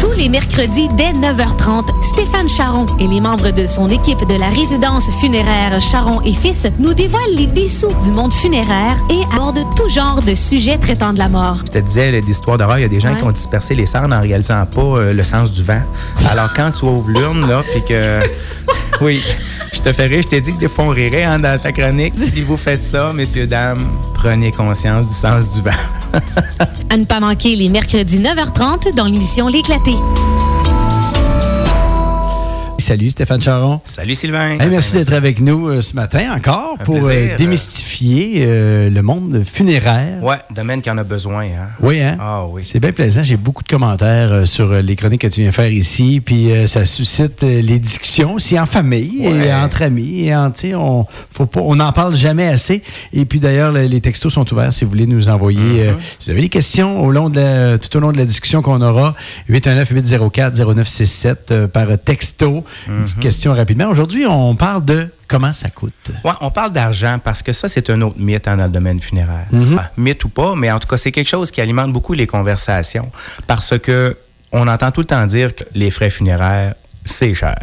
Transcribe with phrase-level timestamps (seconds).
[0.00, 4.48] Tous les mercredis dès 9h30, Stéphane Charon et les membres de son équipe de la
[4.48, 9.88] résidence funéraire Charon et Fils nous dévoilent les dessous du monde funéraire et abordent tout
[9.88, 11.58] genre de sujets traitant de la mort.
[11.66, 13.18] Je te disais, l'histoire d'horreur, il y a des gens Ouais.
[13.20, 15.82] qui ont dispersé les cendres en réalisant pas euh, le sens du vent.
[16.30, 18.20] Alors, quand tu ouvres l'urne, là, puis que.
[19.00, 19.22] Oui,
[19.72, 22.14] je te ferai, je t'ai dit que des fois on rirait hein, dans ta chronique.
[22.18, 25.70] Si vous faites ça, messieurs, dames, prenez conscience du sens du vent.
[26.90, 29.92] À ne pas manquer les mercredis 9h30 dans l'émission L'éclaté.
[32.80, 33.80] Salut Stéphane Charon.
[33.82, 34.56] Salut Sylvain.
[34.60, 39.02] Hey, merci d'être avec nous euh, ce matin encore Un pour euh, démystifier euh, le
[39.02, 40.22] monde funéraire.
[40.22, 41.42] Ouais, domaine qui en a besoin.
[41.42, 41.70] Hein?
[41.80, 42.16] Oui, hein?
[42.20, 42.62] Ah oui.
[42.64, 43.24] C'est bien plaisant.
[43.24, 46.22] J'ai beaucoup de commentaires euh, sur euh, les chroniques que tu viens faire ici.
[46.24, 49.48] Puis euh, ça suscite les discussions aussi en famille Ouais.
[49.48, 50.26] et entre amis.
[50.28, 52.82] Et en, tu sais, on faut pas, on n'en parle jamais assez.
[53.12, 55.88] Et puis d'ailleurs, le- les textos sont ouverts si vous voulez nous envoyer.
[55.88, 58.24] Euh, si vous avez des questions au long de la- tout au long de la
[58.24, 59.16] discussion qu'on aura,
[59.50, 62.64] 819-804-0967 euh, par texto.
[62.86, 63.88] Une petite question rapidement.
[63.88, 66.12] Aujourd'hui, on parle de comment ça coûte.
[66.24, 69.00] Ouais, on parle d'argent parce que ça, c'est un autre mythe hein, dans le domaine
[69.00, 69.46] funéraire.
[69.78, 72.26] Ah, mythe ou pas, mais en tout cas, c'est quelque chose qui alimente beaucoup les
[72.26, 73.10] conversations
[73.46, 74.16] parce que
[74.52, 77.58] on entend tout le temps dire que les frais funéraires, c'est cher.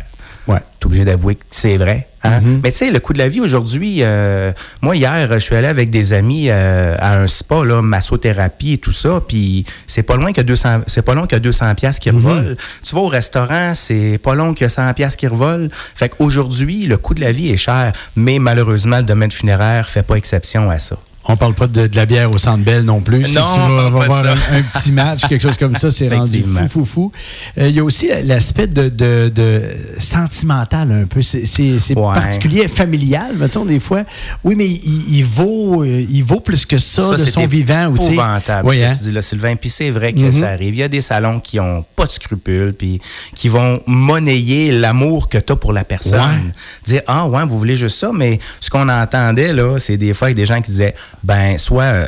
[0.48, 0.60] Ouais.
[0.80, 2.08] T'es obligé d'avouer que c'est vrai.
[2.24, 2.40] hein?
[2.64, 5.68] Mais tu sais, le coût de la vie aujourd'hui, euh, moi, hier, je suis allé
[5.68, 10.16] avec des amis euh, à un spa, là, massothérapie et tout ça, puis c'est pas
[10.18, 12.56] loin que 200, c'est pas long que 200 pièces qui revolent.
[12.84, 15.70] Tu vas au restaurant, c'est pas long que 100 pièces qui revolent.
[15.72, 20.04] Fait qu'aujourd'hui, le coût de la vie est cher, mais malheureusement, le domaine funéraire fait
[20.04, 20.98] pas exception à ça.
[21.28, 23.26] On parle pas de, de la bière au Centre Bell non plus.
[23.28, 24.32] Si Non, tu on vas, de voir ça.
[24.34, 27.12] un, un petit match, quelque chose comme ça, c'est rendu fou, fou, fou.
[27.58, 29.62] Euh, Il y a aussi l'aspect de, de- de
[29.98, 31.22] sentimental un peu.
[31.22, 32.14] C'est c'est- c'est Ouais.
[32.14, 34.04] particulier, familial, mettons, des fois.
[34.44, 37.88] Oui, mais il, il vaut, euh, il vaut plus que ça, de c'est son vivant.
[37.88, 38.14] ou tu sais.
[38.14, 38.92] épouvantable, Oui, ce que hein?
[38.98, 39.56] tu dis là, Sylvain.
[39.56, 40.32] Puis c'est vrai que Mhm.
[40.34, 40.74] ça arrive.
[40.76, 43.02] Il y a des salons qui ont pas de scrupules, puis
[43.34, 46.20] qui vont monnayer l'amour que tu as pour la personne.
[46.20, 46.54] Ouais.
[46.86, 50.28] Dire, ah ouais, vous voulez juste ça, mais ce qu'on entendait, là, c'est des fois
[50.28, 50.94] avec des gens qui disaient,
[51.26, 51.84] ben, soit...
[51.84, 52.08] euh,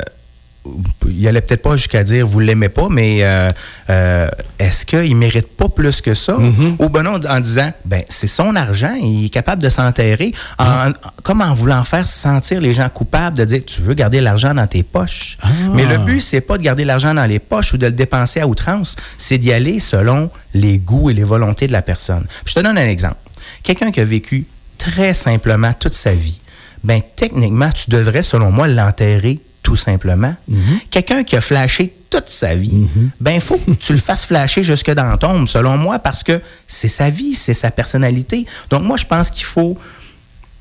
[1.08, 3.50] il allait peut-être pas jusqu'à dire vous l'aimez pas, mais euh,
[3.90, 6.34] euh, est-ce qu'il mérite pas plus que ça?
[6.34, 6.76] Mm-hmm.
[6.84, 10.90] Ou ben non, en disant ben c'est son argent, il est capable de s'enterrer, en,
[11.22, 14.66] comme en voulant faire sentir les gens coupables de dire tu veux garder l'argent dans
[14.66, 15.38] tes poches.
[15.40, 15.48] Ah.
[15.72, 18.40] Mais le but, c'est pas de garder l'argent dans les poches ou de le dépenser
[18.40, 22.24] à outrance, c'est d'y aller selon les goûts et les volontés de la personne.
[22.28, 23.16] Puis je te donne un exemple.
[23.62, 24.46] Quelqu'un qui a vécu
[24.76, 26.38] très simplement toute sa vie,
[26.84, 30.34] ben techniquement, tu devrais, selon moi, l'enterrer tout simplement.
[30.90, 32.86] Quelqu'un qui a flashé toute sa vie,
[33.20, 36.22] ben il faut que tu le fasses flasher jusque dans la tombe, selon moi, parce
[36.22, 38.46] que c'est sa vie, c'est sa personnalité.
[38.70, 39.76] Donc moi, je pense qu'il faut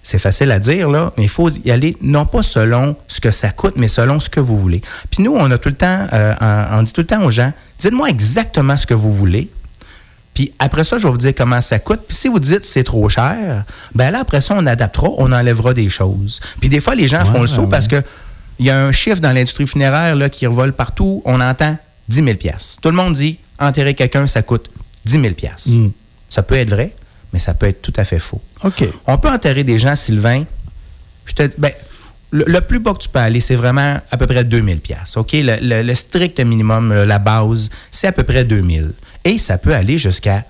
[0.08, 3.30] c'est facile à dire, là, mais il faut y aller non pas selon ce que
[3.30, 4.80] ça coûte, mais selon ce que vous voulez.
[5.12, 6.34] Puis nous, on a tout le temps, euh,
[6.72, 9.50] on dit tout le temps aux gens, dites-moi exactement ce que vous voulez.
[10.38, 12.02] Puis après ça, je vais vous dire comment ça coûte.
[12.08, 13.66] Puis si vous dites c'est trop cher,
[13.96, 16.40] ben là, après ça, on adaptera, on enlèvera des choses.
[16.60, 18.04] Puis des fois, les gens font le saut parce que
[18.60, 21.24] il y a un chiffre dans l'industrie funéraire là, qui revole partout.
[21.26, 21.76] On entend
[22.10, 22.38] 10 000
[22.84, 24.70] Tout le monde dit enterrer quelqu'un, ça coûte
[25.06, 25.34] 10 000
[26.30, 26.94] Ça peut être vrai,
[27.34, 28.40] mais ça peut être tout à fait faux.
[28.64, 28.84] OK.
[29.08, 30.44] On peut enterrer des gens, Sylvain.
[31.26, 31.72] Je te, ben,
[32.32, 35.16] le, le plus bas que tu peux aller, c'est vraiment à peu près 2000 pièces.
[35.18, 35.32] OK?
[35.34, 38.94] Le, le- le strict minimum, le- la base, c'est à peu près 2000.
[39.24, 40.46] Et ça peut aller jusqu'à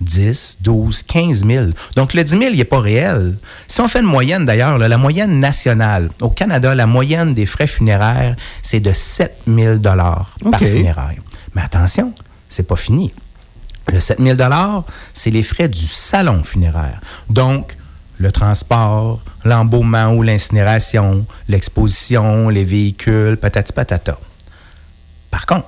[0.00, 1.66] 10, 12, 15 000.
[1.94, 3.36] Donc, le 10 000, il n'est pas réel.
[3.68, 7.66] Si on fait une moyenne, d'ailleurs, la moyenne nationale, au Canada, la moyenne des frais
[7.66, 10.34] funéraires, c'est de 7 000 par
[10.70, 11.16] funéraire.
[11.54, 12.14] Mais attention,
[12.48, 13.12] c'est pas fini.
[13.92, 14.38] Le 7 000
[15.12, 17.00] c'est les frais du salon funéraire.
[17.28, 17.76] Donc,
[18.20, 24.20] le transport, l'embaumement ou l'incinération, l'exposition, les véhicules, patati patata.
[25.30, 25.66] Par contre,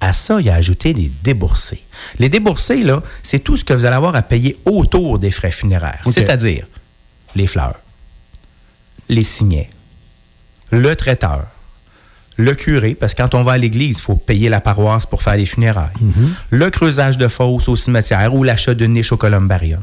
[0.00, 1.82] à ça, il a ajouté les déboursés.
[2.20, 5.50] Les déboursés, là, c'est tout ce que vous allez avoir à payer autour des frais
[5.50, 6.02] funéraires.
[6.10, 6.66] C'est-à-dire
[7.34, 7.80] les fleurs,
[9.08, 9.68] les signets,
[10.70, 11.48] le traiteur,
[12.40, 15.22] le curé, parce que quand on va à l'église, il faut payer la paroisse pour
[15.22, 15.88] faire les funérailles,
[16.50, 19.80] le creusage de fosse au cimetière ou l'achat de niche au columbarium.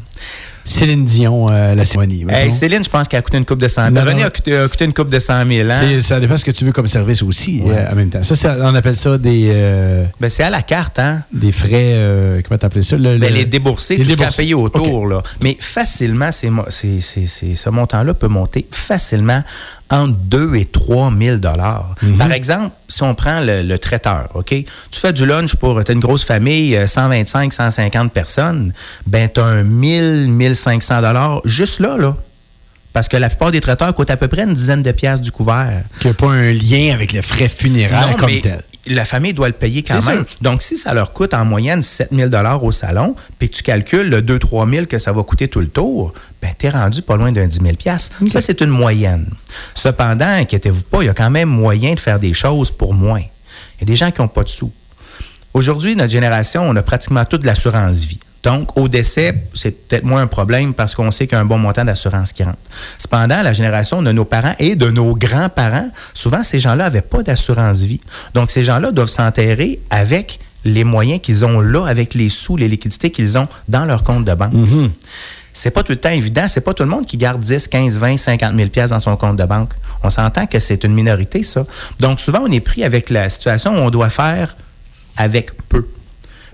[0.64, 2.26] Céline Dion, euh, la cérémonie.
[2.28, 2.52] Hey.
[2.52, 3.94] Céline, je pense qu'elle a coûté une coupe de 100 000.
[3.96, 5.70] Non, René a coûté, a coûté une coupe de 100 000.
[5.70, 5.76] hein?
[5.80, 8.22] C'est- Ça dépend ce que tu veux comme service aussi euh, en même temps.
[8.22, 11.24] Ça, ça, on appelle ça des, euh, Ben, c'est à la carte, hein?
[11.32, 12.42] des frais.
[12.46, 12.98] comment t'appelles ça?
[12.98, 14.42] Le, Ben, le- les déboursés, les tout ce qu'il y a à déboursés.
[14.44, 15.08] payer autour.
[15.08, 15.24] Là.
[15.42, 16.50] Mais facilement, c'est-
[17.00, 19.42] c'est- ce montant-là peut monter facilement
[19.90, 21.96] entre 2 et 3 000 dollars.
[22.02, 22.18] Mhm.
[22.18, 24.50] Par exemple, si on prend le, le traiteur, OK?
[24.50, 28.74] Tu fais du lunch pour t'as une grosse famille, euh, 125, 150 personnes,
[29.06, 32.16] ben tu as un 1000, 1500 dollars juste là, là.
[32.94, 35.32] Parce que la plupart des traiteurs coûtent à peu près une dizaine de piastres du
[35.32, 35.84] couvert.
[36.00, 38.64] Qui n'a pas un lien avec le frais funéraire Non, comme mais tel.
[38.88, 40.24] La famille doit le payer quand même.
[40.42, 42.30] Donc, si ça leur coûte en moyenne 7 000
[42.62, 45.68] au salon, puis que tu calcules le 2-3 000 que ça va coûter tout le
[45.68, 47.76] tour, ben, t'es rendu pas loin d'un 10 000
[48.28, 49.28] Ça, c'est une moyenne.
[49.76, 53.22] Cependant, inquiétez-vous pas, il y a quand même moyen de faire des choses pour moins.
[53.22, 54.72] Il y a des gens qui n'ont pas de sous.
[55.54, 58.20] Aujourd'hui, notre génération, on a pratiquement toute l'assurance vie.
[58.48, 61.46] Donc, au décès, c'est peut-être moins un problème parce qu'on sait qu'il y a un
[61.46, 62.60] bon montant d'assurance qui rentre.
[62.98, 67.24] Cependant, la génération de nos parents et de nos grands-parents, souvent, ces gens-là n'avaient pas
[67.24, 68.00] d'assurance vie.
[68.34, 72.70] Donc, ces gens-là doivent s'enterrer avec les moyens qu'ils ont là, avec les sous, les
[72.70, 74.54] liquidités qu'ils ont dans leur compte de banque.
[75.52, 76.48] C'est pas tout le temps évident.
[76.48, 79.18] C'est pas tout le monde qui garde 10, 15, 20, 50 000 pièces dans son
[79.18, 79.74] compte de banque.
[80.04, 81.66] On s'entend que c'est une minorité, ça.
[82.00, 84.56] Donc, souvent, on est pris avec la situation où on doit faire
[85.18, 85.86] avec peu.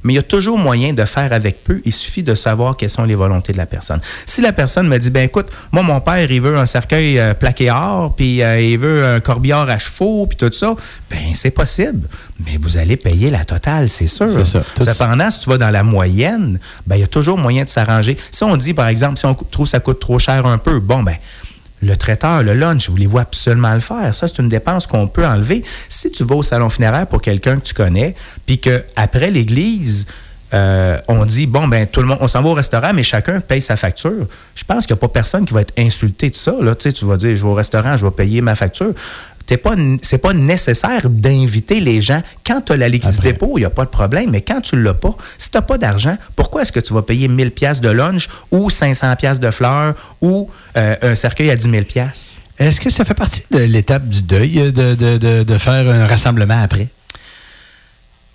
[0.03, 1.81] Mais il y a toujours moyen de faire avec peu.
[1.85, 3.99] Il suffit de savoir quelles sont les volontés de la personne.
[4.25, 7.33] Si la personne me dit, ben écoute, moi, mon père, il veut un cercueil euh,
[7.33, 10.75] plaqué or, puis euh, il veut un corbillard à chevaux, puis tout ça,
[11.09, 12.07] ben c'est possible.
[12.45, 14.29] Mais vous allez payer la totale, c'est sûr.
[14.29, 14.61] C'est ça.
[14.63, 18.17] Cependant, si tu vas dans la moyenne, ben il y a toujours moyen de s'arranger.
[18.31, 20.79] Si on dit, par exemple, si on trouve que ça coûte trop cher un peu,
[20.79, 21.15] bon, ben
[21.83, 24.13] le traiteur, le lunch, voulez-vous absolument le faire?
[24.13, 25.63] Ça, c'est une dépense qu'on peut enlever.
[25.89, 28.15] Si tu vas au salon funéraire pour quelqu'un que tu connais,
[28.45, 30.05] puis qu'après l'église,
[30.53, 33.39] euh, on dit, bon, ben tout le monde, on s'en va au restaurant, mais chacun
[33.39, 34.27] paye sa facture.
[34.53, 36.53] Je pense qu'il n'y a pas personne qui va être insulté de ça.
[36.61, 36.75] Là.
[36.75, 38.93] Tu, sais, tu vas dire, je vais au restaurant, je vais payer ma facture.
[39.61, 42.21] Pas, c'est pas nécessaire d'inviter les gens.
[42.45, 43.33] Quand tu as la liquide Après.
[43.33, 44.31] dépôt, il n'y a pas de problème.
[44.31, 46.93] Mais quand tu ne l'as pas, si tu n'as pas d'argent, pourquoi est-ce que tu
[46.93, 51.51] vas payer 1000 pièces de lunch ou 500 pièces de fleurs ou euh, un cercueil
[51.51, 52.39] à 10 000 pièces?
[52.57, 56.07] Est-ce que ça fait partie de l'étape du deuil de, de, de, de faire un
[56.07, 56.87] rassemblement après?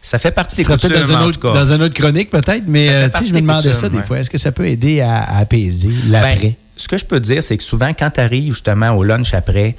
[0.00, 3.08] Ça fait partie des coutumes, dans, un autre- dans une autre chronique, peut-être, mais euh,
[3.26, 4.02] je me demandais ça des ouais.
[4.04, 4.18] fois.
[4.20, 6.38] Est-ce que ça peut aider à, à apaiser l'après?
[6.40, 9.34] Ben, ce que je peux dire, c'est que souvent, quand tu arrives justement au lunch
[9.34, 9.74] après,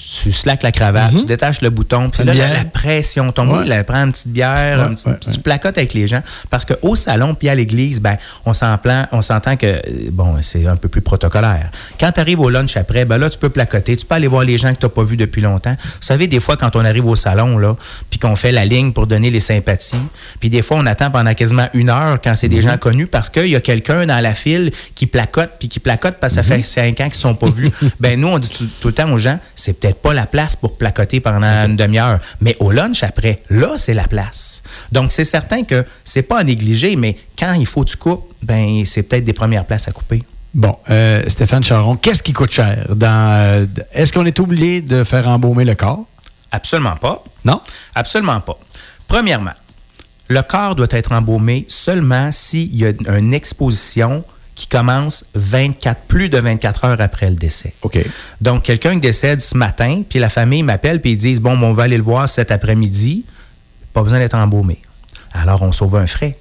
[0.00, 3.48] tu slaques la cravate, tu détaches le bouton, puis Une là, la, pression tombe.
[3.48, 3.58] Mhm.
[3.58, 3.64] Ouais.
[3.66, 6.22] Là, prends une petite bière, Ouais, ouais, tu placotes avec les gens.
[6.48, 8.16] Parce qu'au salon puis à l'église, ben,
[8.46, 9.80] on s'entend, on s'entend que, euh,
[10.10, 11.70] bon, c'est un peu plus protocolaire.
[11.98, 14.44] Quand tu arrives au lunch après, ben là, tu peux placoter, tu peux aller voir
[14.44, 15.74] les gens que tu n'as pas vus depuis longtemps.
[15.78, 17.76] Vous savez, des fois, quand on arrive au salon, là,
[18.08, 20.02] puis qu'on fait la ligne pour donner les sympathies,
[20.38, 23.28] puis des fois, on attend pendant quasiment une heure quand c'est des gens connus parce
[23.28, 26.42] qu'il y a quelqu'un dans la file qui placote, puis qui placote parce que ça
[26.42, 27.70] fait cinq ans qu'ils sont pas vus.
[28.00, 30.56] ben, nous, on dit tout, tout le temps aux gens, c'est peut-être pas la place
[30.56, 32.18] pour placoter pendant une demi-heure.
[32.40, 34.62] Mais au lunch après, là, c'est la place.
[34.92, 38.32] Donc, c'est certain que c'est pas à négliger, mais quand il faut que tu coupes,
[38.42, 40.22] ben, c'est peut-être des premières places à couper.
[40.52, 42.86] Bon, euh, Stéphane Charon, qu'est-ce qui coûte cher?
[42.94, 46.04] Dans, euh, est-ce qu'on est obligé de faire embaumer le corps?
[46.50, 47.22] Absolument pas.
[47.44, 47.60] Non?
[47.94, 48.58] Absolument pas.
[49.06, 49.52] Premièrement,
[50.28, 56.28] le corps doit être embaumé seulement s'il y a une exposition qui commence 24, plus
[56.28, 57.74] de 24 heures après le décès.
[57.82, 57.98] OK.
[58.40, 61.72] Donc, quelqu'un qui décède ce matin, puis la famille m'appelle, puis ils disent Bon, on
[61.72, 63.24] va aller le voir cet après-midi,
[63.92, 64.80] pas besoin d'être embaumé.
[65.32, 66.36] Alors, on sauve un frais.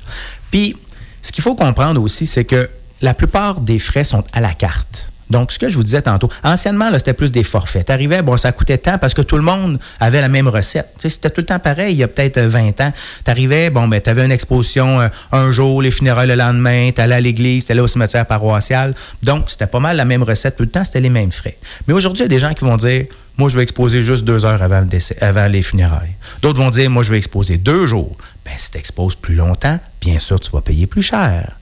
[0.52, 0.76] Puis,
[1.22, 2.70] ce qu'il faut comprendre aussi, c'est que
[3.02, 5.12] la plupart des frais sont à la carte.
[5.30, 7.86] Donc, ce que je vous disais tantôt, anciennement, c'était plus des forfaits.
[7.86, 10.90] T'arrivais, bon, ça coûtait tant parce que tout le monde avait la même recette.
[11.00, 12.92] C'était tout le temps pareil, il y a peut-être euh, 20 ans.
[13.24, 17.22] T'arrivais, bon, ben, t'avais une exposition euh, un jour, les funérailles le lendemain, t'allais à
[17.22, 18.94] l'église, t'allais au cimetière paroissial.
[19.24, 21.58] Donc, c'était pas mal la même recette tout le temps, c'était les mêmes frais.
[21.88, 23.06] Mais aujourd'hui, il y a des gens qui vont dire,
[23.38, 26.16] moi, je vais exposer juste deux heures avant, le décès, avant les funérailles.
[26.42, 28.12] D'autres vont dire, moi, je vais exposer deux jours.
[28.44, 31.58] Ben, si tu exposes plus longtemps, bien sûr, tu vas payer plus cher.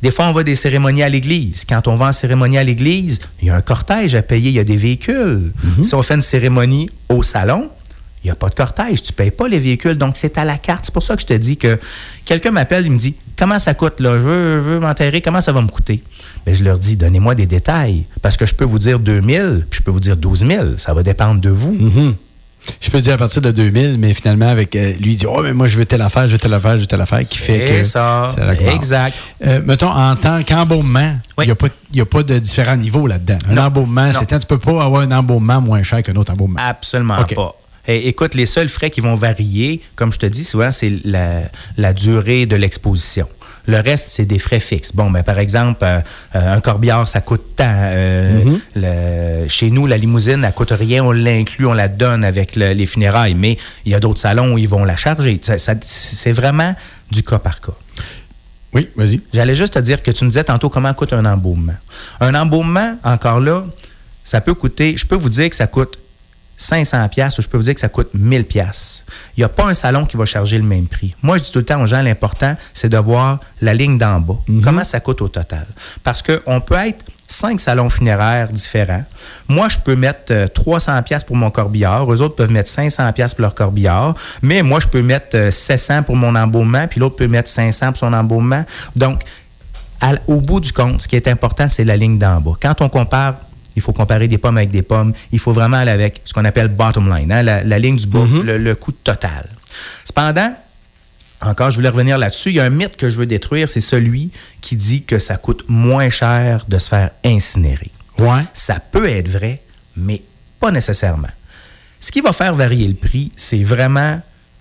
[0.00, 1.64] Des fois, on va des cérémonies à l'église.
[1.68, 4.56] Quand on va en cérémonie à l'église, il y a un cortège à payer, il
[4.56, 5.52] y a des véhicules.
[5.82, 7.70] Si on fait une cérémonie au salon,
[8.24, 10.44] il n'y a pas de cortège, tu ne payes pas les véhicules, donc c'est à
[10.44, 10.84] la carte.
[10.86, 11.78] C'est pour ça que je te dis que
[12.24, 14.14] quelqu'un m'appelle, il me dit Comment ça coûte là?
[14.14, 16.02] Je veux, m'enterrer, comment ça va me coûter?
[16.46, 19.78] Mais je leur dis Donnez-moi des détails, parce que je peux vous dire 2000, puis
[19.78, 20.64] je peux vous dire 12 000.
[20.78, 21.76] Ça va dépendre de vous.
[22.80, 25.40] Je peux dire à partir de 2000, mais finalement, avec euh, lui, il dit Oh,
[25.42, 27.38] mais moi, je veux telle affaire, je veux telle affaire, je veux telle affaire, qui
[27.38, 27.84] fait C'est que.
[27.84, 28.34] ça,
[28.74, 29.14] exact.
[29.46, 32.76] Euh, mettons, en tant qu'embaumement, il n'y a, pas- il y a pas de différents
[32.76, 33.38] niveaux là-dedans.
[33.48, 33.62] Un Non.
[33.62, 36.60] embaumement, c'est tu peux pas avoir un embaumement moins cher qu'un autre embaumement.
[36.62, 37.54] Absolument pas.
[37.88, 41.40] Et écoute, les seuls frais qui vont varier, comme je te dis souvent, c'est la,
[41.78, 43.26] la durée de l'exposition.
[43.66, 44.92] Le reste, c'est des frais fixes.
[44.94, 46.00] Bon, ben, par exemple, euh,
[46.36, 47.64] euh, un corbillard, ça coûte tant.
[47.66, 48.42] Euh,
[48.74, 51.02] le- chez nous, la limousine, elle coûte rien.
[51.04, 53.34] On l'inclut, on la donne avec le- les funérailles.
[53.34, 55.38] Mais il y a d'autres salons où ils vont la charger.
[55.42, 56.74] Ça- ça- c'est vraiment
[57.10, 57.72] du cas par cas.
[58.74, 59.20] Oui, vas-y.
[59.32, 61.76] J'allais juste te dire que tu me disais tantôt comment coûte un embaumement.
[62.20, 63.64] Un embaumement, encore là,
[64.24, 65.98] ça peut coûter, je peux vous dire que ça coûte
[66.58, 69.06] 500 pièces ou je peux vous dire que ça coûte 1000 pièces.
[69.36, 71.14] Il n'y a pas un salon qui va charger le même prix.
[71.22, 74.20] Moi, je dis tout le temps aux gens, l'important, c'est de voir la ligne d'en
[74.20, 74.38] bas.
[74.62, 75.66] Comment ça coûte au total?
[76.02, 79.04] Parce qu'on peut être cinq salons funéraires différents.
[79.46, 82.12] Moi, je peux mettre 300 euh, pièces pour mon corbillard.
[82.12, 84.14] Eux autres peuvent mettre 500 pièces pour leur corbillard.
[84.42, 87.88] Mais moi, je peux mettre 700 euh, pour mon embaumement, puis l'autre peut mettre 500
[87.88, 88.64] pour son embaumement.
[88.96, 89.22] Donc,
[90.26, 92.52] au bout du compte, ce qui est important, c'est la ligne d'en bas.
[92.60, 93.34] Quand on compare
[93.76, 95.12] il faut comparer des pommes avec des pommes.
[95.32, 98.20] Il faut vraiment aller avec ce qu'on appelle bottom line, hein, la, ligne du bas,
[98.20, 98.40] mm-hmm.
[98.42, 99.48] le, le coût total.
[100.04, 100.54] Cependant,
[101.40, 102.50] encore, je voulais revenir là-dessus.
[102.50, 105.36] Il y a un mythe que je veux détruire, c'est celui qui dit que ça
[105.36, 107.90] coûte moins cher de se faire incinérer.
[108.18, 108.42] Ouais.
[108.52, 109.62] Ça peut être vrai,
[109.96, 110.22] mais
[110.58, 111.28] pas nécessairement.
[112.00, 114.20] Ce qui va faire varier le prix, c'est vraiment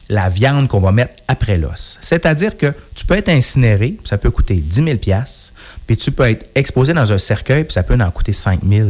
[0.10, 1.98] la viande qu'on va mettre après l'os.
[2.02, 4.98] C'est-à-dire que tu peux être incinéré, ça peut coûter 10 000
[5.86, 8.90] puis tu peux être exposé dans un cercueil, puis ça peut en coûter 5 000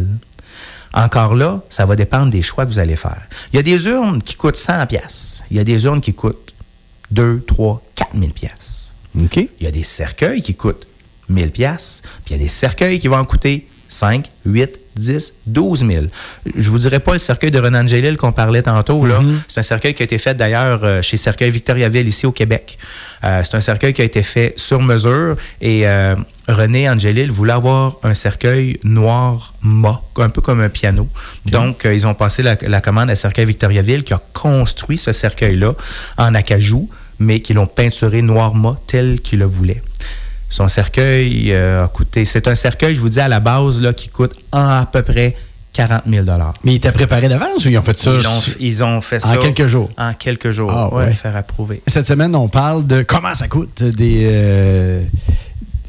[0.93, 3.27] encore là, ça va dépendre des choix que vous allez faire.
[3.53, 4.87] Il y a des urnes qui coûtent 100
[5.51, 6.53] Il y a des urnes qui coûtent
[7.11, 8.93] 2, 3, 4 000 pièces.
[9.19, 9.37] OK.
[9.37, 10.87] Il y a des cercueils qui coûtent
[11.29, 15.33] 1000 pièces, puis il y a des cercueils qui vont en coûter 5, 8, 10,
[15.45, 16.05] 12 000.
[16.55, 19.05] Je vous dirais pas le cercueil de Renan Gélil qu'on parlait tantôt.
[19.05, 19.19] là.
[19.19, 19.43] Mm-hmm.
[19.47, 22.77] C'est un cercueil qui a été fait d'ailleurs euh, chez Cercueil Victoriaville ici au Québec.
[23.23, 26.15] Euh, c'est un cercueil qui a été fait sur mesure et euh,
[26.47, 31.07] René Angelil voulait avoir un cercueil noir mat, un peu comme un piano.
[31.45, 35.73] Donc, ils ont passé la, commande à Cercueil Victoriaville qui a construit ce cercueil-là
[36.17, 36.89] en acajou,
[37.19, 39.81] mais qui l'ont peinturé noir mat tel qu'il le voulait.
[40.49, 42.25] Son cercueil euh, a coûté.
[42.25, 45.35] C'est un cercueil, je vous dis, à la base, là, qui coûte à peu près
[45.73, 46.25] 40 000
[46.63, 48.11] Mais il était préparé d'avance ou ils ont fait ça?
[48.59, 49.37] Ils ont, fait ça.
[49.37, 49.89] En quelques jours.
[49.97, 50.71] En quelques jours.
[50.73, 51.13] Ah, ouais.
[51.13, 51.81] faire approuver.
[51.85, 54.23] Cette semaine, on parle de comment ça coûte des.
[54.25, 55.03] Euh,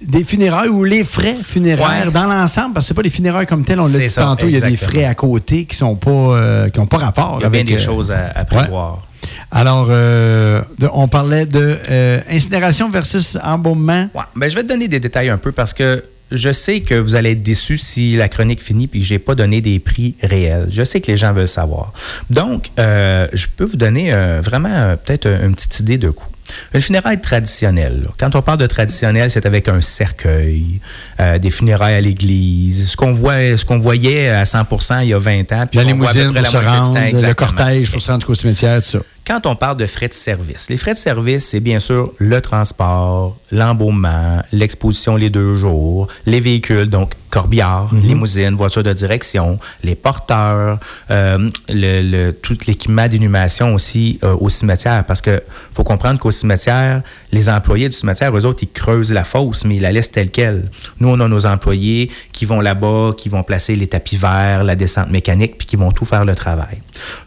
[0.06, 3.64] des funérailles ou les frais funéraires dans l'ensemble, parce que c'est pas les funérailles comme
[3.64, 6.10] telles, on l'a dit tantôt, il y a des frais à côté qui sont pas
[6.10, 7.38] euh, qui ont pas rapport.
[7.40, 9.02] Il y a bien des choses à, prévoir.
[9.50, 10.60] Alors, euh,
[10.92, 14.08] on parlait de euh, incinération versus embaumement.
[14.36, 17.16] Ben, je vais te donner des détails un peu parce que je sais que vous
[17.16, 20.68] allez être déçus si la chronique finit puis que n'ai pas donné des prix réels.
[20.70, 21.92] Je sais que les gens veulent savoir.
[22.30, 26.28] Donc, euh, je peux vous donner vraiment peut-être une petite idée de coût.
[26.74, 28.08] Une funéraille traditionnelle.
[28.18, 30.80] Quand on parle de traditionnel, c'est avec un cercueil,
[31.20, 35.14] euh, des funérailles à l'église, ce qu'on voit, ce qu'on voyait à 100% il y
[35.14, 38.34] a 20 ans, puis la limousine pour se rendre, le cortège pour se rendre jusqu'au
[38.34, 38.98] cimetière, tout ça.
[39.28, 42.40] Quand on parle de frais de service, les frais de service, c'est bien sûr le
[42.40, 48.00] transport, l'embaumement, l'exposition les deux jours, les véhicules, donc corbillard, mhm.
[48.00, 50.78] limousine, voiture de direction, les porteurs,
[51.10, 55.04] euh, le, tout l'équipement d'inhumation aussi euh, au cimetière.
[55.04, 55.42] Parce que
[55.74, 59.76] faut comprendre qu'au cimetière, les employés du cimetière, eux autres, ils creusent la fosse, mais
[59.76, 60.62] ils la laissent telle qu'elle.
[61.00, 64.74] Nous, on a nos employés qui vont là-bas, qui vont placer les tapis verts, la
[64.74, 66.80] descente mécanique, puis qui vont tout faire le travail.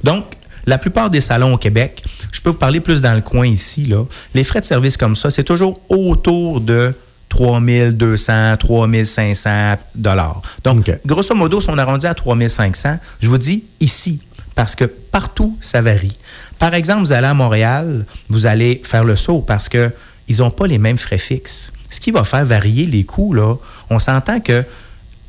[0.03, 0.25] Donc,
[0.65, 3.85] la plupart des salons au Québec, je peux vous parler plus dans le coin ici,
[3.85, 4.03] là,
[4.33, 6.93] les frais de service comme ça, c'est toujours autour de
[7.29, 10.41] 3200, 3500 dollars.
[10.63, 14.19] Donc, grosso modo, si on arrondit à 3500, je vous dis ici,
[14.53, 16.17] parce que partout, ça varie.
[16.59, 19.91] Par exemple, vous allez à Montréal, vous allez faire le saut parce que
[20.27, 21.73] ils n'ont pas les mêmes frais fixes.
[21.89, 23.55] Ce qui va faire varier les coûts, là,
[23.89, 24.63] on s'entend que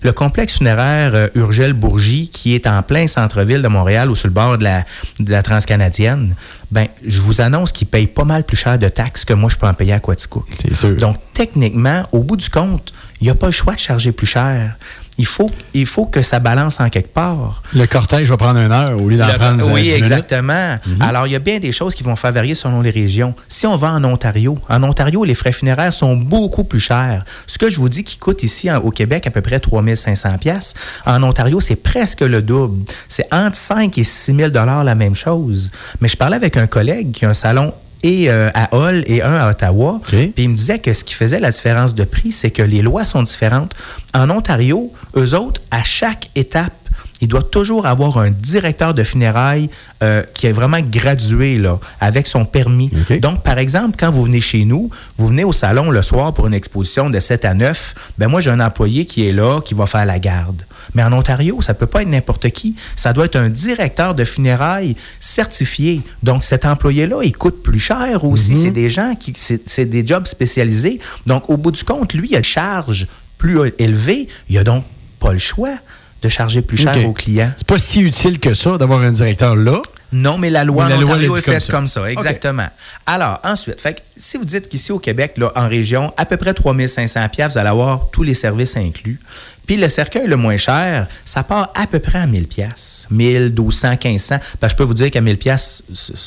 [0.02, 4.34] le complexe funéraire euh, Urgel-Bourgie, qui est en plein centre-ville de Montréal ou sur le
[4.34, 4.84] bord de la,
[5.20, 6.34] de la transcanadienne,
[6.70, 9.56] ben, je vous annonce qu'il paye pas mal plus cher de taxes que moi, je
[9.56, 10.46] peux en payer à Quaticook.
[10.60, 10.96] C'est sûr.
[10.96, 14.26] Donc, techniquement, au bout du compte, il n'y a pas le choix de charger plus
[14.26, 14.76] cher
[15.22, 17.62] il faut, il faut que ça balance en quelque part.
[17.76, 20.78] Le cortège va prendre une heure au lieu d'en prendre Oui, exactement.
[20.84, 21.00] Mhm.
[21.00, 23.32] Alors, il y a bien des choses qui vont faire varier selon les régions.
[23.46, 27.24] Si on va en Ontario, en Ontario, les frais funéraires sont beaucoup plus chers.
[27.46, 30.74] Ce que je vous dis qui coûte ici au Québec à peu près 3500 pièces,
[31.06, 32.84] en Ontario, c'est presque le double.
[33.08, 35.70] C'est entre 5 et 6 000 la même chose.
[36.00, 39.22] Mais je parlais avec un collègue qui a un salon et euh, à Hull et
[39.22, 40.00] un à Ottawa.
[40.06, 42.82] Puis il me disait que ce qui faisait la différence de prix, c'est que les
[42.82, 43.74] lois sont différentes.
[44.14, 46.72] En Ontario, eux autres, à chaque étape
[47.20, 49.70] il doit toujours avoir un directeur de funérailles
[50.02, 52.90] euh, qui est vraiment gradué là, avec son permis.
[53.20, 56.46] Donc, par exemple, quand vous venez chez nous, vous venez au salon le soir pour
[56.46, 59.74] une exposition de 7 à 9, ben moi, j'ai un employé qui est là, qui
[59.74, 60.62] va faire la garde.
[60.94, 62.74] Mais en Ontario, ça peut pas être n'importe qui.
[62.96, 66.02] Ça doit être un directeur de funérailles certifié.
[66.22, 68.52] Donc, cet employé-là, il coûte plus cher aussi.
[68.52, 68.58] Mhm.
[68.58, 70.98] C'est des gens qui, c'est des jobs spécialisés.
[71.26, 73.06] Donc, au bout du compte, lui, il a une charge
[73.38, 74.28] plus élevée.
[74.48, 74.84] Il a donc
[75.18, 75.74] pas le choix
[76.22, 77.52] de charger plus cher aux clients.
[77.56, 79.82] C'est pas si utile que ça d'avoir un directeur là.
[80.12, 82.10] Non, mais la loi, en Ontario est faite comme ça.
[82.10, 82.68] exactement.
[83.06, 86.52] Alors, ensuite, fait si vous dites qu'ici au Québec, là, en région, à peu près
[86.52, 89.18] 3500 pièces, vous allez avoir tous les services inclus.
[89.66, 93.54] Puis le cercueil le moins cher, ça part à peu près à 1000 pièces, 1000,
[93.56, 94.36] 1200, 1500.
[94.60, 95.82] Parce que je peux vous dire qu'à 1000 pièces,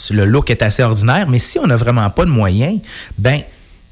[0.09, 2.79] le look est assez ordinaire, mais si on n'a vraiment pas de moyens,
[3.19, 3.41] ben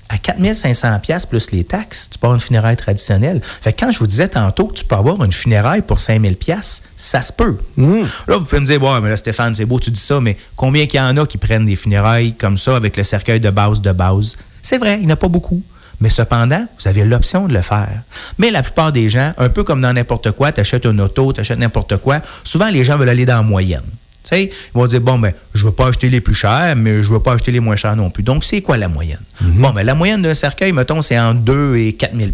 [0.10, 3.42] à 4500 pièces plus les taxes, tu pars une funéraille traditionnelle.
[3.44, 6.84] Fait quand je vous disais tantôt que tu peux avoir une funéraille pour 5000 pièces,
[6.96, 7.58] ça se peut.
[7.78, 8.02] Mmh.
[8.28, 10.38] Là, vous pouvez me dire, bon, mais là, Stéphane, c'est beau, tu dis ça, mais
[10.56, 13.50] combien qu'il y en a qui prennent des funérailles comme ça avec le cercueil de
[13.50, 14.38] base de base?
[14.62, 15.62] C'est vrai, il n'y en a pas beaucoup.
[16.00, 18.02] Mais cependant, vous avez l'option de le faire.
[18.38, 21.32] Mais la plupart des gens, un peu comme dans n'importe quoi, tu achètes une auto,
[21.34, 23.82] tu achètes n'importe quoi, souvent les gens veulent aller dans la moyenne.
[24.32, 27.10] Ils vont dire, bon, ben, je ne veux pas acheter les plus chers, mais je
[27.10, 28.24] ne veux pas acheter les moins chers non plus.
[28.24, 29.22] Donc, c'est quoi la moyenne?
[29.42, 29.62] Mhm.
[29.62, 32.30] Bon, ben, la moyenne d'un cercueil, mettons, c'est entre 2 et 4 000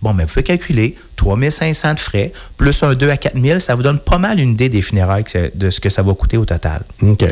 [0.00, 3.58] Bon, ben, vous pouvez calculer 3 500 de frais, plus un 2 à 4 000,
[3.58, 6.36] ça vous donne pas mal une idée des funérailles de ce que ça va coûter
[6.36, 6.82] au total.
[7.02, 7.24] OK.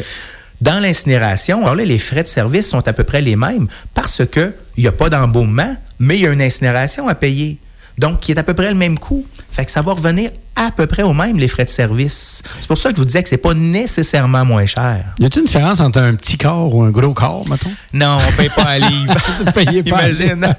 [0.60, 4.22] Dans l'incinération, alors là, les frais de service sont à peu près les mêmes parce
[4.26, 7.58] qu'il n'y a pas d'embaumement, mais il y a une incinération à payer.
[7.98, 9.26] Donc, qui est à peu près le même coût.
[9.52, 12.42] Fait que ça va revenir à peu près au même, les frais de service.
[12.60, 15.04] C'est pour ça que je vous disais que c'est pas nécessairement moins cher.
[15.18, 17.72] Y a-t-il une différence entre un petit corps ou un gros corps, mettons?
[17.92, 19.14] Non, on paye pas à livre.
[19.86, 20.54] Imagine.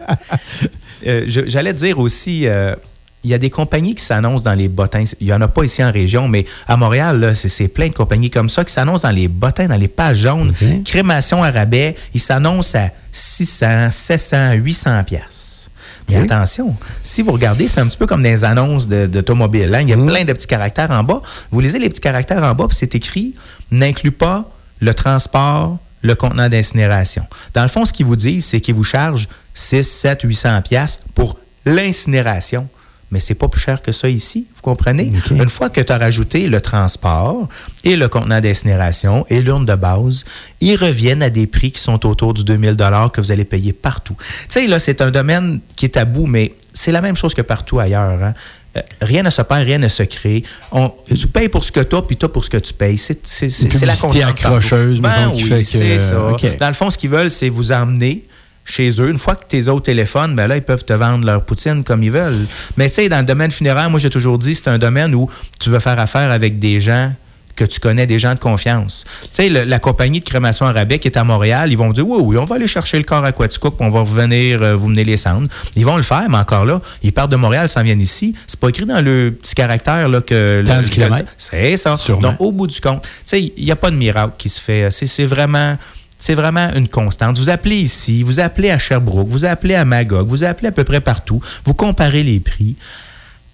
[1.08, 2.76] euh, J'allais dire aussi, euh,
[3.24, 5.04] il y a des compagnies qui s'annoncent dans les bottins.
[5.20, 8.30] Il n'y en a pas ici en région, mais à Montréal, c'est plein de compagnies
[8.32, 10.52] comme ça qui s'annoncent dans les bottins, dans les pages jaunes.
[10.84, 15.71] Crémation à rabais, ils s'annoncent à 600, 700, 800 pièces.
[16.10, 19.74] Mais attention, si vous regardez, c'est un petit peu comme des annonces d'automobiles.
[19.74, 19.82] Hein?
[19.82, 20.08] Il y a mhm.
[20.08, 21.22] plein de petits caractères en bas.
[21.52, 23.36] Vous lisez les petits caractères en bas, puis c'est écrit
[23.72, 27.26] n'inclut pas le transport, le contenant d'incinération.
[27.54, 31.02] Dans le fond, ce qu'ils vous disent, c'est qu'ils vous chargent 6, 7, 800 pièces
[31.14, 32.68] pour l'incinération
[33.12, 35.12] mais c'est pas plus cher que ça ici, vous comprenez?
[35.32, 37.48] Une fois que tu as rajouté le transport
[37.84, 40.24] et le contenant d'incinération et l'urne de base,
[40.62, 43.74] ils reviennent à des prix qui sont autour du 2000 dollars que vous allez payer
[43.74, 44.16] partout.
[44.18, 47.42] Tu sais, là, c'est un domaine qui est tabou, mais c'est la même chose que
[47.42, 48.24] partout ailleurs.
[48.24, 48.34] Hein?
[48.78, 50.44] Euh, rien ne se perd, rien ne se crée.
[50.72, 52.98] On, tu payes pour ce que tu as, puis tu pour ce que tu payes.
[52.98, 54.24] C'est la constante.
[54.24, 56.16] accrocheuse, ben, oui, c'est ça.
[56.60, 58.26] Dans le fond, ce qu'ils veulent, c'est vous emmener
[58.66, 59.10] chez eux.
[59.10, 62.04] Une fois que tes autres téléphones, ben là, ils peuvent te vendre leur poutine comme
[62.04, 62.46] ils veulent.
[62.78, 65.30] Mais tu sais, dans le domaine funéraire, moi, j'ai toujours dit, c'est un domaine où
[65.60, 67.14] tu veux faire affaire avec des gens
[67.56, 69.06] que tu connais, des gens de confiance.
[69.24, 72.20] Tu sais, la compagnie de crémation arabais qui est à Montréal, ils vont dire, oui,
[72.24, 73.48] oui, on va aller chercher le corps à puis
[73.80, 75.48] on va revenir euh, vous mener les cendres.
[75.76, 78.34] Ils vont le faire, mais encore là, ils partent de Montréal, s'en viennent ici.
[78.48, 80.64] C'est pas écrit dans le petit caractère là, que...
[80.64, 81.32] Tant du kilomètre.
[81.38, 81.96] C'est ça.
[82.20, 84.60] Donc, au bout du compte, tu sais, il n'y a pas de miracle qui se
[84.60, 84.90] fait.
[84.90, 85.78] C'est vraiment
[86.22, 87.38] c'est vraiment une constante.
[87.38, 90.86] Vous appelez ici, vous appelez à Sherbrooke, vous appelez à Magog, vous appelez à peu
[90.86, 92.78] près partout, vous comparez les prix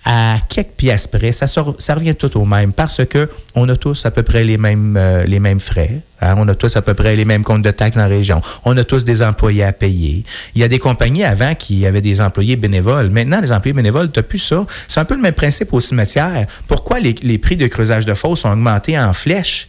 [0.09, 1.45] à quelques pièces près, ça,
[1.93, 5.25] revient tout au même parce que on a tous à peu près les mêmes, euh,
[5.25, 6.01] les mêmes frais.
[6.21, 6.35] Hein.
[6.37, 8.39] On a tous à peu près les mêmes comptes de taxes dans la région.
[8.63, 10.23] On a tous des employés à payer.
[10.55, 13.09] Il y a des compagnies avant qui avaient des employés bénévoles.
[13.09, 14.65] Maintenant, les employés bénévoles, tu n'as plus ça.
[14.87, 16.47] C'est un peu le même principe au cimetière.
[16.67, 19.67] Pourquoi les, les prix de creusage de fosses ont augmenté en flèche?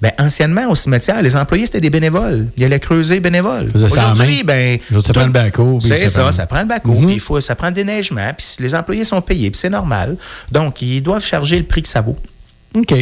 [0.00, 2.46] Ben, anciennement, au cimetière, les employés, c'était des bénévoles.
[2.56, 3.70] Ils allaient creuser bénévoles.
[3.74, 4.78] Aujourd'hui, ben.
[5.02, 5.78] Ça prend le bateau.
[5.80, 6.68] C'est ça, ça prend le.
[7.06, 8.32] Puis il faut, ça prend le déneigement.
[8.36, 9.50] Puis les employés sont payés.
[9.50, 10.16] Puis c'est normal.
[10.52, 12.16] Donc, ils doivent charger le prix que ça vaut.
[12.76, 12.94] OK.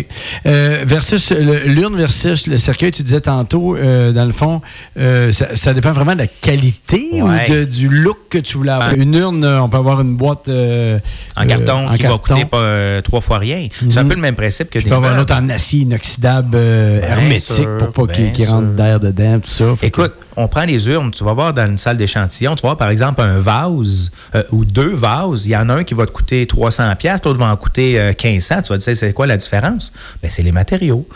[0.47, 4.61] Euh, versus l'urne versus le cercueil, tu disais tantôt, euh, dans le fond,
[4.99, 8.95] euh, ça, dépend vraiment de la qualité ou de, du look que tu voulais avoir.
[8.95, 13.39] Une urne, on peut avoir une boîte en carton qui va coûter pas trois fois
[13.39, 13.67] rien.
[13.73, 14.09] C'est un mhm.
[14.09, 14.85] peu le même principe que des.
[14.85, 19.41] Tu peux avoir un autre en acier inoxydable hermétique pour pas qu'il rentre d'air dedans,
[19.41, 19.75] tout ça.
[19.83, 22.77] Écoute, on prend les urnes, tu vas voir dans une salle d'échantillon, tu vas voir
[22.77, 24.11] par exemple un vase
[24.53, 25.47] ou deux vases.
[25.47, 28.13] Il y en a un qui va te coûter 300 pièces, l'autre va en coûter
[28.23, 28.63] 1500.
[28.63, 29.93] Tu vas te dire, c'est quoi la différence?
[30.23, 31.07] Ben, c'est les matériaux.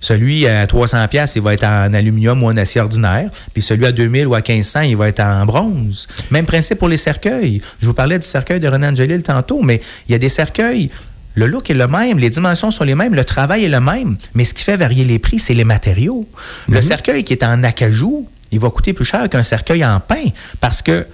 [0.00, 3.86] Celui à 300 pièces, il va être en aluminium ou en acier ordinaire, puis celui
[3.86, 6.06] à 2000 ou à 1500, il va être en bronze.
[6.30, 7.60] Même principe pour les cercueils.
[7.80, 10.90] Je vous parlais du cercueil de René Angelil tantôt, mais il y a des cercueils
[11.36, 14.16] le look est le même, les dimensions sont les mêmes, le travail est le même,
[14.32, 16.26] mais ce qui fait varier les prix, c'est les matériaux.
[16.66, 16.82] Le mhm.
[16.82, 20.24] cercueil qui est en acajou, il va coûter plus cher qu'un cercueil en pain
[20.60, 21.06] parce que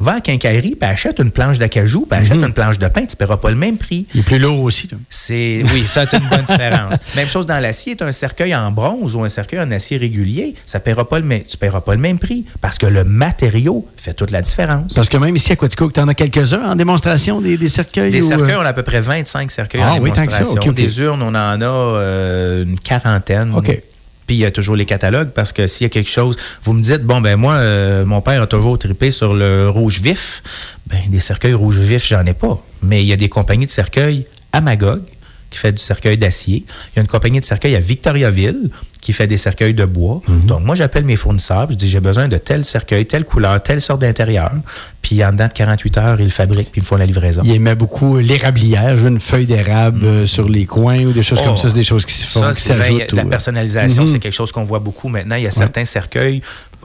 [0.00, 2.44] Va à quincaillerie, puis achète une planche d'acajou, puis achète mhm.
[2.44, 4.06] une planche de pain, tu ne paieras pas le même prix.
[4.14, 4.88] Il est plus lourd aussi.
[5.10, 6.94] C'est Oui, ça, c'est une bonne différence.
[7.16, 9.96] Même chose dans l'acier, tu as un cercueil en bronze ou un cercueil en acier
[9.96, 12.86] régulier, ça paiera pas le même, tu ne paieras pas le même prix parce que
[12.86, 14.94] le matériau fait toute la différence.
[14.94, 18.12] Parce que même ici à Quatico, tu en as quelques-uns en démonstration des, cercueils?
[18.12, 18.60] Des cercueils, euh?
[18.60, 20.72] on a à peu près 25 cercueils ah, en démonstration.
[20.72, 23.52] Des urnes, on en a euh, une quarantaine.
[23.52, 23.82] OK.
[24.28, 26.74] Puis il y a toujours les catalogues parce que s'il y a quelque chose, vous
[26.74, 30.76] me dites, bon, ben moi, euh, mon père a toujours tripé sur le rouge vif.
[30.86, 32.62] Ben, des cercueils rouge vif, j'en ai pas.
[32.82, 35.02] Mais il y a des compagnies de cercueils à Magog
[35.48, 36.66] qui fait du cercueil d'acier.
[36.68, 38.68] Il y a une compagnie de cercueil à Victoriaville
[39.00, 40.20] qui fait des cercueils de bois.
[40.26, 40.46] Mhm.
[40.46, 43.80] Donc, moi, j'appelle mes fournisseurs, je dis, j'ai besoin de tel cercueil, telle couleur, telle
[43.80, 44.52] sorte d'intérieur.
[45.02, 47.42] Puis, en dedans de 48 heures, ils le fabriquent, puis ils me font la livraison.
[47.44, 48.96] Il aimait beaucoup l'érablière.
[48.96, 51.68] Je veux une feuille d'érable euh, sur les coins ou des choses comme ça.
[51.68, 52.74] C'est des choses qui se font, ça,
[53.12, 54.08] La personnalisation, mhm.
[54.08, 55.36] c'est quelque chose qu'on voit beaucoup maintenant.
[55.36, 56.42] Il y a certains cercueils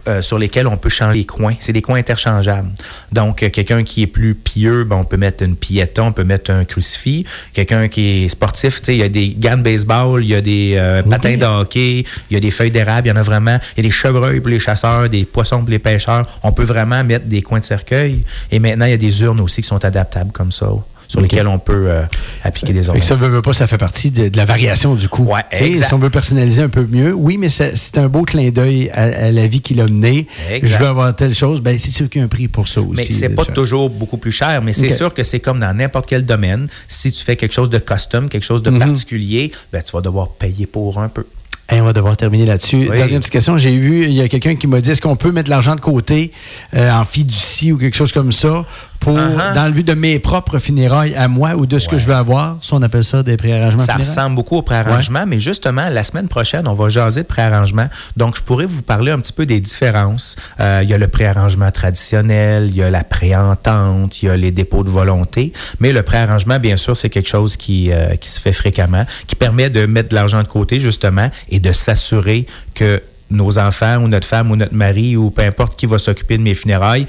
[0.08, 1.56] euh, sur lesquels on peut changer les coins.
[1.60, 2.70] C'est des coins interchangeables.
[3.12, 6.26] Donc, euh, quelqu'un qui est plus pieux, ben, on peut mettre une piéton, on peut
[6.26, 7.24] mettre un crucifix.
[7.54, 10.74] Quelqu'un qui est sportif, il y a des gants de baseball, il y a des
[10.76, 13.58] euh, patins de hockey, il y a des feuilles d'érable, il y en a vraiment.
[13.78, 16.28] Il y a des chevreuils pour les chasseurs, des poissons pour les pêcheurs.
[16.44, 18.24] On peut vraiment mettre des coins de cercueil.
[18.52, 20.68] Et maintenant, il y a des urnes aussi qui sont adaptables comme ça
[21.14, 22.02] sur lesquels on peut euh,
[22.44, 23.04] appliquer des ordres.
[23.04, 25.26] Ça veut, veut pas, ça fait partie de, la variation du coup.
[25.26, 28.90] Ouais, si on veut personnaliser un peu mieux, oui, mais c'est un beau clin d'œil
[28.90, 30.28] à, la vie qu'il a menée.
[30.62, 32.82] Je veux avoir telle chose, ben c'est sûr qu'il y a un prix pour ça
[32.82, 32.96] aussi.
[32.96, 36.08] Mais c'est pas toujours beaucoup plus cher, mais c'est sûr que c'est comme dans n'importe
[36.08, 36.68] quel domaine.
[36.88, 38.80] Si tu fais quelque chose de custom, quelque chose de mhm.
[38.80, 41.26] particulier, ben, tu vas devoir payer pour un peu
[41.72, 42.86] on va devoir terminer là-dessus.
[42.86, 43.58] Dernière petite question.
[43.58, 45.82] J'ai vu, il y a quelqu'un qui m'a dit est-ce qu'on peut mettre l'argent de
[45.82, 46.32] côté
[46.76, 48.66] euh, en fiducie ou quelque chose comme ça
[49.04, 49.54] pour, uh-huh.
[49.54, 52.16] dans le but de mes propres funérailles à moi ou de ce que je veux
[52.16, 52.58] avoir?
[52.62, 56.28] Si on appelle ça des préarrangements Ça ressemble beaucoup au préarrangement, mais justement, la semaine
[56.28, 57.88] prochaine, on va jaser de préarrangement.
[58.18, 60.36] Donc, je pourrais vous parler un petit peu des différences.
[60.60, 64.38] Euh, il y a le préarrangement traditionnel, il y a la préentente, il y a
[64.38, 65.52] les dépôts de volonté.
[65.80, 69.36] Mais le préarrangement, bien sûr, c'est quelque chose qui, euh, qui se fait fréquemment, qui
[69.36, 74.08] permet de mettre de l'argent de côté, justement, et de s'assurer que nos enfants ou
[74.08, 77.08] notre femme ou notre mari ou peu importe qui va s'occuper de mes funérailles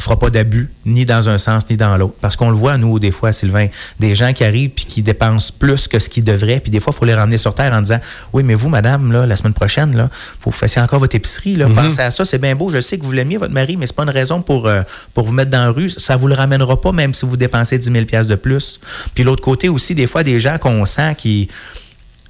[0.00, 2.14] fera pas d'abus, ni dans un sens, ni dans l'autre.
[2.20, 3.66] Parce qu'on le voit, nous, des fois, Sylvain,
[3.98, 6.92] des gens qui arrivent puis qui dépensent plus que ce qu'ils devraient, puis des fois,
[6.94, 7.98] il faut les ramener sur terre en disant
[8.32, 11.16] Oui, mais vous, madame, là, la semaine prochaine, là, faut que vous fassiez encore votre
[11.16, 11.56] épicerie.
[11.56, 11.68] Là.
[11.68, 11.74] Mhm.
[11.74, 12.70] Pensez à ça, c'est bien beau.
[12.70, 14.82] Je sais que vous l'aimiez, votre mari, mais c'est pas une raison pour, euh,
[15.14, 15.90] pour vous mettre dans la rue.
[15.90, 18.80] Ça vous le ramènera pas, même si vous dépensez 10 000 de plus.
[19.14, 21.48] Puis l'autre côté aussi, des fois, des gens qu'on sent qui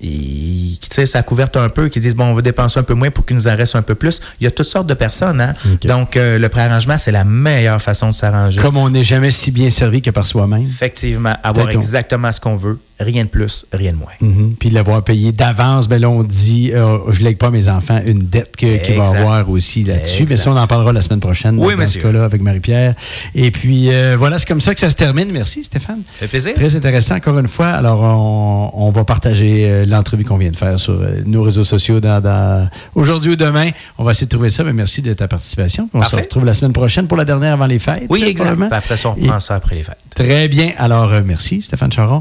[0.00, 3.26] qui ça couverte un peu, qui disent bon, on va dépenser un peu moins pour
[3.26, 4.20] qu'il nous en reste un peu plus.
[4.40, 5.40] Il y a toutes sortes de personnes.
[5.40, 5.54] Hein?
[5.82, 8.60] Donc, euh, le préarrangement, c'est la meilleure façon de s'arranger.
[8.60, 10.62] Comme on n'est jamais si bien servi que par soi-même.
[10.62, 14.12] Effectivement, avoir exactement ce qu'on veut, rien de plus, rien de moins.
[14.20, 14.54] Mhm.
[14.58, 18.20] Puis l'avoir payé d'avance, ben là, on dit euh, je lègue pas mes enfants une
[18.20, 20.26] dette qu'il va avoir aussi là-dessus.
[20.28, 22.94] Mais ça, on en parlera la semaine prochaine oui, dans ce cas-là avec Marie-Pierre.
[23.34, 25.30] Et puis euh, voilà, c'est comme ça que ça se termine.
[25.32, 26.02] Merci Stéphane.
[26.06, 26.54] Ça fait plaisir.
[26.54, 27.68] Très intéressant encore une fois.
[27.68, 32.00] Alors, on, on va partager l'entrevue qu'on vient de faire sur euh, nos réseaux sociaux
[32.00, 33.70] dans, aujourd'hui ou demain.
[33.98, 34.64] On va essayer de trouver ça.
[34.64, 35.88] Mais merci de ta participation.
[35.94, 38.04] On se retrouve la semaine prochaine pour la dernière avant les fêtes.
[38.08, 38.68] Oui, exactement.
[38.70, 39.98] Après ça, on reprend ça après les fêtes.
[40.14, 40.72] Très bien.
[40.78, 42.16] Alors, euh, merci, Stéphane Charon.